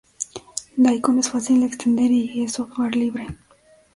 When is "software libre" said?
2.53-3.37